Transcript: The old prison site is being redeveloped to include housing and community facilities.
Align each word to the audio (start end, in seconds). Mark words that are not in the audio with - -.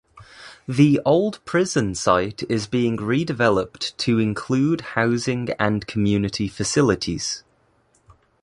The 0.67 0.99
old 1.05 1.37
prison 1.45 1.93
site 1.93 2.41
is 2.49 2.65
being 2.65 2.97
redeveloped 2.97 3.95
to 3.97 4.17
include 4.17 4.81
housing 4.81 5.49
and 5.59 5.85
community 5.85 6.47
facilities. 6.47 7.43